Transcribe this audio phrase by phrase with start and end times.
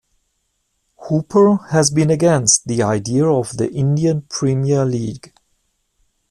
[0.97, 5.31] Hooper has been against the idea of the Indian Premier League.